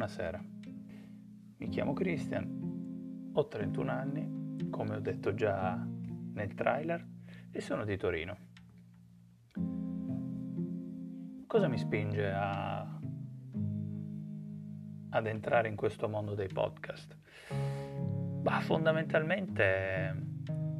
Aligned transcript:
Buonasera, 0.00 0.42
mi 1.58 1.68
chiamo 1.68 1.92
Christian, 1.92 3.30
ho 3.34 3.46
31 3.46 3.90
anni, 3.90 4.66
come 4.70 4.96
ho 4.96 4.98
detto 4.98 5.34
già 5.34 5.76
nel 6.32 6.54
trailer, 6.54 7.06
e 7.50 7.60
sono 7.60 7.84
di 7.84 7.98
Torino. 7.98 8.38
Cosa 11.46 11.68
mi 11.68 11.76
spinge 11.76 12.32
a... 12.32 12.80
ad 15.10 15.26
entrare 15.26 15.68
in 15.68 15.76
questo 15.76 16.08
mondo 16.08 16.34
dei 16.34 16.48
podcast? 16.48 17.14
Bah, 18.40 18.60
fondamentalmente 18.60 20.16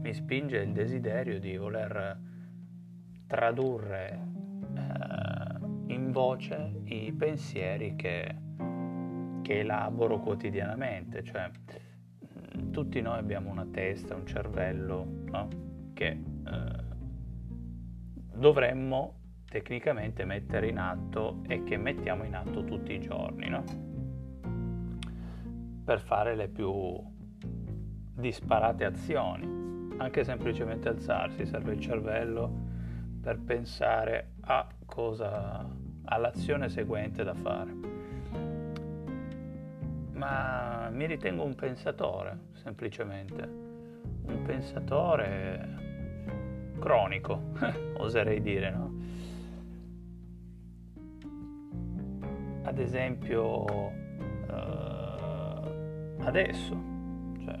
mi 0.00 0.14
spinge 0.14 0.58
il 0.58 0.72
desiderio 0.72 1.40
di 1.40 1.56
voler 1.56 2.20
tradurre 3.26 4.28
eh, 4.76 5.92
in 5.92 6.12
voce 6.12 6.82
i 6.84 7.12
pensieri 7.12 7.96
che 7.96 8.46
che 9.48 9.60
elaboro 9.60 10.20
quotidianamente, 10.20 11.24
cioè 11.24 11.50
mm, 12.58 12.70
tutti 12.70 13.00
noi 13.00 13.16
abbiamo 13.16 13.50
una 13.50 13.64
testa, 13.64 14.14
un 14.14 14.26
cervello 14.26 15.22
no? 15.24 15.48
che 15.94 16.06
eh, 16.08 16.84
dovremmo 18.34 19.20
tecnicamente 19.48 20.26
mettere 20.26 20.68
in 20.68 20.76
atto 20.76 21.40
e 21.48 21.64
che 21.64 21.78
mettiamo 21.78 22.24
in 22.24 22.34
atto 22.34 22.62
tutti 22.62 22.92
i 22.92 23.00
giorni, 23.00 23.48
no? 23.48 23.64
per 25.82 26.00
fare 26.00 26.36
le 26.36 26.48
più 26.48 27.02
disparate 28.16 28.84
azioni, 28.84 29.96
anche 29.96 30.24
semplicemente 30.24 30.90
alzarsi, 30.90 31.46
serve 31.46 31.72
il 31.72 31.80
cervello 31.80 32.52
per 33.22 33.40
pensare 33.40 34.32
a 34.42 34.68
cosa, 34.84 35.66
all'azione 36.04 36.68
seguente 36.68 37.24
da 37.24 37.32
fare 37.32 37.97
ma 40.18 40.88
mi 40.90 41.06
ritengo 41.06 41.44
un 41.44 41.54
pensatore, 41.54 42.38
semplicemente. 42.54 43.66
Un 44.26 44.42
pensatore 44.42 45.76
cronico, 46.80 47.52
oserei 47.98 48.42
dire, 48.42 48.70
no? 48.70 48.96
Ad 52.64 52.78
esempio, 52.78 53.64
eh, 54.50 55.62
adesso, 56.18 56.76
cioè, 57.44 57.58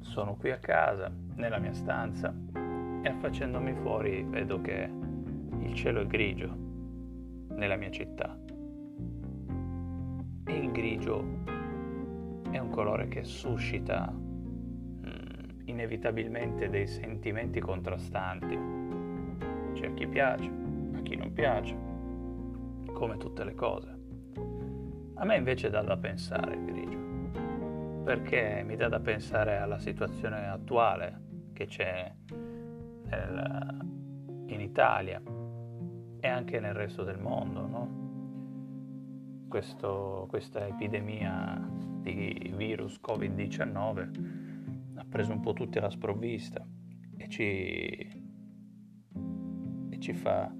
sono 0.00 0.36
qui 0.36 0.52
a 0.52 0.58
casa, 0.58 1.10
nella 1.34 1.58
mia 1.58 1.74
stanza, 1.74 2.32
e 3.02 3.08
affacendomi 3.08 3.74
fuori 3.74 4.22
vedo 4.22 4.60
che 4.60 4.90
il 5.60 5.74
cielo 5.74 6.00
è 6.00 6.06
grigio 6.06 6.66
nella 7.50 7.76
mia 7.76 7.90
città 7.90 8.36
e 10.48 10.56
il 10.56 10.72
grigio 10.72 11.22
è 12.50 12.58
un 12.58 12.70
colore 12.70 13.08
che 13.08 13.22
suscita 13.22 14.10
mm, 14.10 15.66
inevitabilmente 15.66 16.70
dei 16.70 16.86
sentimenti 16.86 17.60
contrastanti. 17.60 18.58
C'è 19.74 19.86
a 19.86 19.92
chi 19.92 20.06
piace, 20.06 20.50
a 20.94 21.02
chi 21.02 21.16
non 21.16 21.32
piace, 21.34 21.76
come 22.92 23.18
tutte 23.18 23.44
le 23.44 23.54
cose. 23.54 23.96
A 25.14 25.24
me 25.24 25.36
invece 25.36 25.68
dà 25.68 25.82
da 25.82 25.98
pensare 25.98 26.54
il 26.54 26.64
grigio, 26.64 28.02
perché 28.04 28.62
mi 28.64 28.76
dà 28.76 28.88
da 28.88 29.00
pensare 29.00 29.58
alla 29.58 29.78
situazione 29.78 30.48
attuale 30.48 31.26
che 31.52 31.66
c'è 31.66 32.10
nel, 32.30 33.78
in 34.46 34.60
Italia 34.60 35.20
e 36.20 36.26
anche 36.26 36.58
nel 36.58 36.74
resto 36.74 37.04
del 37.04 37.18
mondo, 37.18 37.66
no? 37.66 38.07
Questo, 39.48 40.26
questa 40.28 40.66
epidemia 40.66 41.58
di 42.02 42.52
virus 42.54 43.00
Covid-19 43.00 44.96
ha 44.96 45.04
preso 45.08 45.32
un 45.32 45.40
po' 45.40 45.52
tutti 45.52 45.78
alla 45.78 45.90
sprovvista 45.90 46.64
e 47.16 47.28
ci, 47.28 47.42
e 49.90 49.98
ci 49.98 50.12
fa 50.12 50.52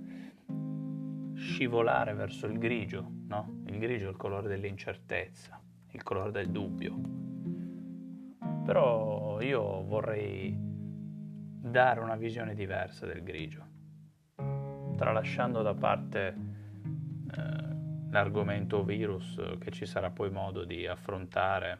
scivolare 1.35 2.15
verso 2.15 2.47
il 2.47 2.59
grigio, 2.59 3.09
no? 3.27 3.63
Il 3.67 3.79
grigio 3.79 4.07
è 4.07 4.11
il 4.11 4.17
colore 4.17 4.49
dell'incertezza, 4.49 5.61
il 5.93 6.03
colore 6.03 6.33
del 6.33 6.51
dubbio. 6.51 6.99
Però 8.65 9.41
io 9.41 9.85
vorrei 9.85 10.57
dare 10.59 12.01
una 12.01 12.17
visione 12.17 12.55
diversa 12.55 13.07
del 13.07 13.23
grigio, 13.23 13.65
tralasciando 14.97 15.63
da 15.63 15.75
parte 15.75 16.48
l'argomento 18.11 18.83
virus 18.83 19.41
che 19.59 19.71
ci 19.71 19.87
sarà 19.87 20.11
poi 20.11 20.31
modo 20.31 20.65
di 20.65 20.87
affrontare, 20.87 21.79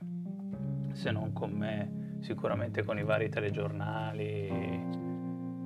se 0.93 1.11
non 1.11 1.33
con 1.33 1.53
me, 1.53 2.17
sicuramente 2.21 2.83
con 2.83 2.99
i 2.99 3.05
vari 3.05 3.29
telegiornali 3.29 5.07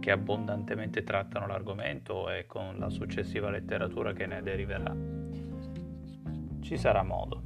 che 0.00 0.10
abbondantemente 0.10 1.04
trattano 1.04 1.46
l'argomento 1.46 2.28
e 2.28 2.46
con 2.46 2.76
la 2.78 2.90
successiva 2.90 3.50
letteratura 3.50 4.12
che 4.12 4.26
ne 4.26 4.42
deriverà. 4.42 4.94
Ci 6.60 6.76
sarà 6.76 7.02
modo. 7.02 7.42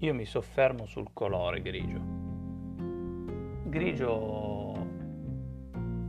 Io 0.00 0.14
mi 0.14 0.26
soffermo 0.26 0.84
sul 0.86 1.08
colore 1.12 1.62
grigio. 1.62 2.00
Grigio 3.64 4.86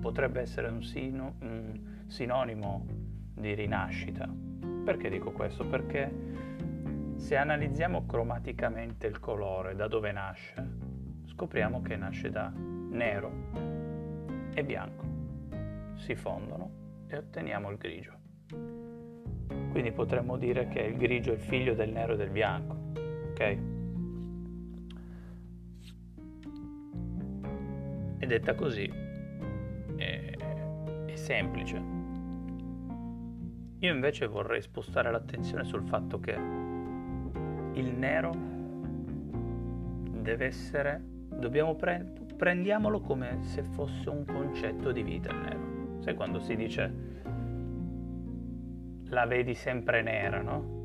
potrebbe 0.02 0.42
essere 0.42 0.68
un, 0.68 0.84
sino, 0.84 1.36
un 1.40 2.03
sinonimo 2.08 2.86
di 3.34 3.53
rinascita, 3.53 4.30
perché 4.84 5.09
dico 5.09 5.31
questo? 5.31 5.66
Perché 5.68 6.12
se 7.16 7.35
analizziamo 7.35 8.06
cromaticamente 8.06 9.06
il 9.06 9.19
colore, 9.19 9.75
da 9.75 9.88
dove 9.88 10.12
nasce, 10.12 10.56
scopriamo 11.25 11.81
che 11.81 11.96
nasce 11.96 12.30
da 12.30 12.52
nero 12.56 13.31
e 14.53 14.63
bianco. 14.63 15.06
Si 15.96 16.16
fondono 16.16 17.06
e 17.07 17.18
otteniamo 17.18 17.69
il 17.69 17.78
grigio. 17.78 18.18
Quindi 19.72 19.91
potremmo 19.91 20.38
dire 20.38 20.68
che 20.69 20.80
il 20.80 20.97
grigio 20.97 21.31
è 21.31 21.36
il 21.36 21.41
figlio 21.41 21.75
del 21.75 21.91
nero 21.91 22.13
e 22.13 22.18
del 22.18 22.30
bianco, 22.30 22.78
ok? 23.31 23.57
E 28.19 28.25
detta 28.25 28.56
così 28.56 28.91
è, 29.97 30.34
è 31.06 31.16
semplice 31.16 31.99
io 33.81 33.94
invece 33.94 34.28
vorrei 34.28 34.62
spostare 34.62 35.09
l'attenzione 35.09 35.63
sul 35.63 35.84
fatto 35.84 36.19
che 36.19 36.34
il 37.73 37.94
nero 37.95 38.31
deve 40.22 40.45
essere, 40.45 41.01
dobbiamo 41.29 41.75
pre- 41.75 42.13
prendiamolo 42.35 43.00
come 43.00 43.38
se 43.41 43.63
fosse 43.63 44.09
un 44.09 44.25
concetto 44.25 44.91
di 44.91 45.01
vita 45.01 45.31
il 45.31 45.38
nero. 45.38 46.01
Sai 46.01 46.13
quando 46.13 46.39
si 46.39 46.56
dice 46.57 47.07
la 49.06 49.25
vedi 49.25 49.53
sempre 49.53 50.01
nera, 50.01 50.41
no? 50.41 50.78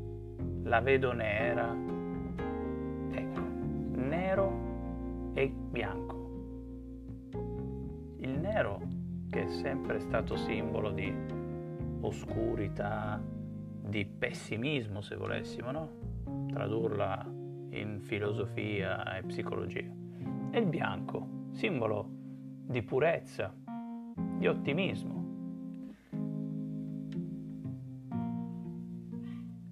La 0.63 0.79
vedo 0.79 1.11
nera. 1.11 1.75
Ecco, 3.11 3.41
nero 3.95 5.31
e 5.33 5.49
bianco. 5.49 6.13
Il 8.19 8.39
nero 8.39 8.81
che 9.29 9.43
è 9.43 9.49
sempre 9.49 9.99
stato 9.99 10.37
simbolo 10.37 10.91
di 10.91 11.13
oscurità, 12.07 13.21
di 13.87 14.05
pessimismo, 14.05 15.01
se 15.01 15.15
volessimo, 15.15 15.71
no? 15.71 15.89
Tradurla 16.47 17.23
in 17.69 17.99
filosofia 18.01 19.17
e 19.17 19.23
psicologia. 19.23 19.89
E 20.51 20.59
il 20.59 20.67
bianco, 20.67 21.49
simbolo 21.51 22.09
di 22.67 22.81
purezza, 22.81 23.53
di 24.37 24.47
ottimismo. 24.47 25.23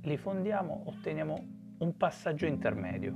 Li 0.01 0.17
fondiamo, 0.17 0.83
otteniamo 0.85 1.47
un 1.79 1.97
passaggio 1.97 2.45
intermedio, 2.45 3.13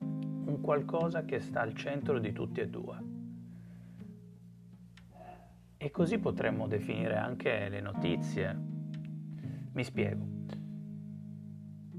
un 0.00 0.58
qualcosa 0.60 1.24
che 1.24 1.40
sta 1.40 1.60
al 1.60 1.74
centro 1.74 2.18
di 2.18 2.32
tutti 2.32 2.60
e 2.60 2.68
due. 2.68 3.09
E 5.82 5.90
così 5.90 6.18
potremmo 6.18 6.66
definire 6.66 7.16
anche 7.16 7.70
le 7.70 7.80
notizie. 7.80 8.54
Mi 9.72 9.82
spiego. 9.82 10.26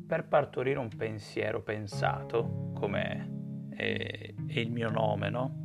Per 0.06 0.28
partorire 0.28 0.78
un 0.78 0.89
pensiero 0.95 1.63
pensato, 1.63 2.69
come 2.75 3.72
è, 3.72 4.36
è 4.45 4.60
il 4.60 4.72
mio 4.72 4.92
nome, 4.92 5.30
no? 5.31 5.56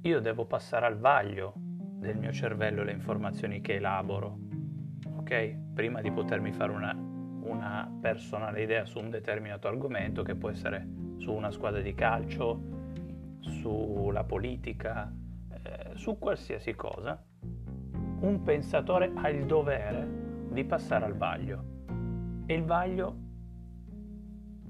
Io 0.00 0.20
devo 0.20 0.44
passare 0.44 0.86
al 0.86 0.98
vaglio 0.98 1.52
del 1.54 2.18
mio 2.18 2.32
cervello 2.32 2.82
le 2.82 2.90
informazioni 2.90 3.60
che 3.60 3.74
elaboro, 3.74 4.40
ok? 5.18 5.72
Prima 5.72 6.00
di 6.00 6.10
potermi 6.10 6.50
fare 6.50 6.72
una, 6.72 6.92
una 6.92 7.96
personale 8.00 8.60
idea 8.60 8.84
su 8.86 8.98
un 8.98 9.08
determinato 9.08 9.68
argomento 9.68 10.24
che 10.24 10.34
può 10.34 10.50
essere 10.50 10.84
su 11.18 11.30
una 11.32 11.52
squadra 11.52 11.80
di 11.80 11.94
calcio, 11.94 12.60
sulla 13.38 14.24
politica, 14.24 15.12
su 15.94 16.18
qualsiasi 16.18 16.74
cosa, 16.74 17.22
un 18.20 18.42
pensatore 18.42 19.12
ha 19.14 19.28
il 19.28 19.46
dovere 19.46 20.20
di 20.50 20.64
passare 20.64 21.04
al 21.04 21.16
vaglio 21.16 21.64
E 22.46 22.54
il 22.54 22.64
vaglio 22.64 23.16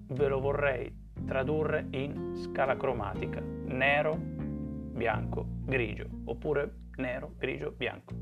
ve 0.09 0.29
lo 0.29 0.41
vorrei 0.41 0.95
tradurre 1.27 1.87
in 1.91 2.35
scala 2.37 2.77
cromatica, 2.77 3.41
nero, 3.41 4.17
bianco, 4.17 5.47
grigio, 5.65 6.07
oppure 6.25 6.75
nero, 6.97 7.35
grigio, 7.39 7.73
bianco. 7.73 8.15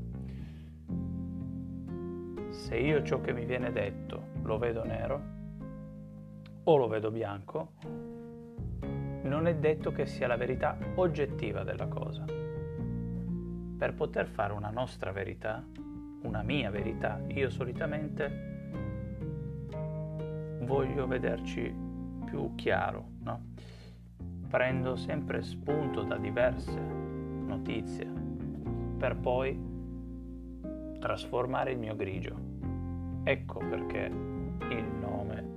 Se 2.49 2.77
io 2.77 3.03
ciò 3.03 3.21
che 3.21 3.33
mi 3.33 3.45
viene 3.45 3.71
detto 3.71 4.29
lo 4.43 4.57
vedo 4.57 4.83
nero 4.83 5.21
o 6.63 6.77
lo 6.77 6.87
vedo 6.87 7.11
bianco, 7.11 7.73
non 9.23 9.47
è 9.47 9.55
detto 9.55 9.91
che 9.91 10.05
sia 10.05 10.27
la 10.27 10.37
verità 10.37 10.77
oggettiva 10.95 11.63
della 11.63 11.87
cosa. 11.87 12.40
Per 13.81 13.95
poter 13.95 14.27
fare 14.27 14.53
una 14.53 14.69
nostra 14.69 15.11
verità, 15.11 15.65
una 16.21 16.43
mia 16.43 16.69
verità, 16.69 17.19
io 17.29 17.49
solitamente 17.49 18.29
voglio 20.61 21.07
vederci 21.07 21.73
più 22.25 22.53
chiaro, 22.53 23.07
no? 23.23 23.53
Prendo 24.47 24.95
sempre 24.95 25.41
spunto 25.41 26.03
da 26.03 26.17
diverse 26.17 26.79
notizie 26.79 28.05
per 28.99 29.17
poi 29.17 29.59
trasformare 30.99 31.71
il 31.71 31.79
mio 31.79 31.95
grigio. 31.95 32.39
Ecco 33.23 33.65
perché 33.67 34.11
il 34.69 34.85
nome 34.99 35.55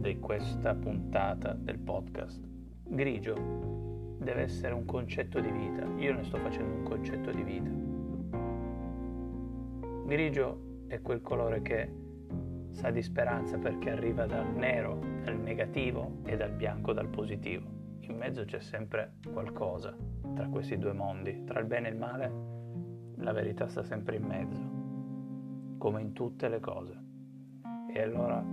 di 0.00 0.18
questa 0.18 0.74
puntata 0.74 1.52
del 1.52 1.78
podcast. 1.78 2.44
Grigio 2.82 3.81
deve 4.22 4.42
essere 4.42 4.74
un 4.74 4.84
concetto 4.84 5.40
di 5.40 5.50
vita. 5.50 5.84
Io 5.96 6.14
ne 6.14 6.24
sto 6.24 6.38
facendo 6.38 6.74
un 6.74 6.82
concetto 6.84 7.30
di 7.30 7.42
vita. 7.42 7.70
Grigio 10.06 10.84
è 10.86 11.00
quel 11.00 11.20
colore 11.20 11.62
che 11.62 11.90
sa 12.70 12.90
di 12.90 13.02
speranza 13.02 13.58
perché 13.58 13.90
arriva 13.90 14.26
dal 14.26 14.54
nero, 14.54 14.98
dal 15.24 15.38
negativo 15.38 16.18
e 16.24 16.36
dal 16.36 16.52
bianco, 16.52 16.92
dal 16.92 17.08
positivo. 17.08 17.80
In 18.00 18.16
mezzo 18.16 18.44
c'è 18.44 18.60
sempre 18.60 19.14
qualcosa 19.32 19.96
tra 20.34 20.48
questi 20.48 20.76
due 20.78 20.92
mondi, 20.92 21.44
tra 21.44 21.60
il 21.60 21.66
bene 21.66 21.88
e 21.88 21.90
il 21.92 21.98
male, 21.98 22.32
la 23.16 23.32
verità 23.32 23.68
sta 23.68 23.82
sempre 23.82 24.16
in 24.16 24.24
mezzo, 24.24 24.60
come 25.78 26.00
in 26.00 26.12
tutte 26.12 26.48
le 26.48 26.60
cose. 26.60 27.00
E 27.92 28.02
allora 28.02 28.44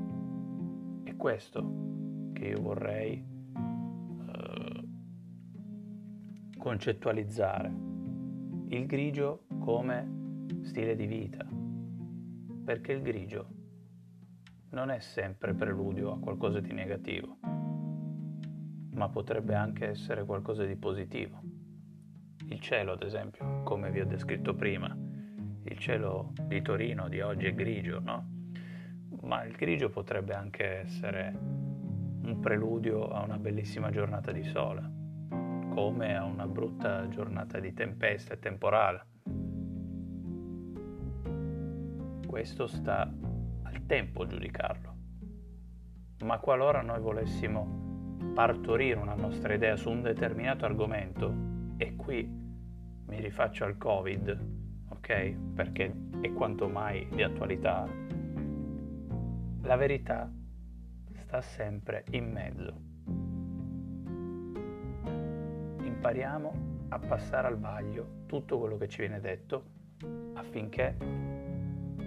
è 1.04 1.16
questo 1.16 2.32
che 2.34 2.46
io 2.46 2.62
vorrei 2.62 3.29
concettualizzare, 6.60 7.74
il 8.68 8.86
grigio 8.86 9.46
come 9.60 10.46
stile 10.64 10.94
di 10.94 11.06
vita, 11.06 11.48
perché 12.66 12.92
il 12.92 13.02
grigio 13.02 13.48
non 14.72 14.92
è 14.92 15.00
sempre 15.00 15.54
preludio 15.54 16.12
a 16.12 16.20
qualcosa 16.20 16.60
di 16.60 16.74
negativo, 16.74 17.38
ma 18.92 19.08
potrebbe 19.08 19.56
anche 19.56 19.88
essere 19.88 20.26
qualcosa 20.26 20.66
di 20.66 20.76
positivo. 20.76 21.40
Il 22.50 22.60
cielo, 22.60 22.92
ad 22.92 23.04
esempio, 23.04 23.64
come 23.64 23.90
vi 23.90 24.02
ho 24.02 24.06
descritto 24.06 24.54
prima, 24.54 24.94
il 25.64 25.78
cielo 25.78 26.34
di 26.44 26.62
Torino 26.62 27.08
di 27.08 27.22
oggi 27.22 27.46
è 27.46 27.54
grigio, 27.54 28.02
no? 28.02 28.28
Ma 29.22 29.46
il 29.46 29.56
grigio 29.56 29.90
potrebbe 29.90 30.34
anche 30.34 30.82
essere 30.82 31.34
un 31.40 32.38
preludio 32.42 33.08
a 33.08 33.24
una 33.24 33.38
bellissima 33.38 33.90
giornata 33.92 34.34
di 34.34 34.44
sole, 34.44 34.99
come 35.80 36.14
a 36.18 36.26
una 36.26 36.46
brutta 36.46 37.08
giornata 37.08 37.58
di 37.58 37.74
tempesta 37.74 38.34
e 38.34 38.40
temporale. 38.40 39.06
Questo 42.28 42.68
sta 42.68 43.10
tempo 43.88 44.28
giudicarlo. 44.28 44.96
Ma 46.26 46.38
qualora 46.40 46.82
noi 46.82 47.00
volessimo 47.00 48.18
partorire 48.34 49.00
una 49.00 49.16
nostra 49.16 49.54
idea 49.54 49.78
su 49.78 49.90
un 49.90 50.02
determinato 50.02 50.66
argomento, 50.66 51.34
e 51.78 51.96
qui 51.96 52.30
mi 53.08 53.22
rifaccio 53.22 53.64
al 53.64 53.78
Covid, 53.78 54.38
ok? 54.90 55.32
Perché 55.56 55.96
è 56.20 56.34
quanto 56.34 56.68
mai 56.68 57.08
di 57.10 57.24
attualità, 57.24 57.88
la 59.62 59.76
verità 59.78 60.30
sta 61.14 61.40
sempre 61.40 62.04
in 62.12 62.30
mezzo. 62.30 62.89
Impariamo 66.00 66.54
a 66.88 66.98
passare 66.98 67.48
al 67.48 67.60
vaglio 67.60 68.24
tutto 68.26 68.58
quello 68.58 68.78
che 68.78 68.88
ci 68.88 69.02
viene 69.02 69.20
detto 69.20 69.64
affinché 70.36 70.96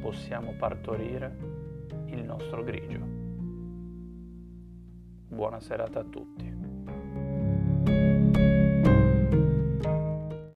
possiamo 0.01 0.55
partorire 0.55 1.37
il 2.07 2.25
nostro 2.25 2.65
grigio. 2.65 3.01
Buona 5.29 5.61
serata 5.61 6.01
a 6.01 6.05
tutti. 6.05 6.62